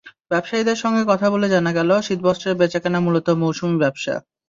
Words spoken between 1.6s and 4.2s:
গেল, শীতবস্ত্রের বেচাকেনা মূলত মৌসুমি ব্যবসা।